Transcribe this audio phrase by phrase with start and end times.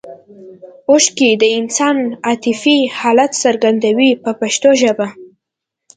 [0.89, 5.07] اوښکې د انسان عاطفي حالت څرګندوي په پښتو ژبه.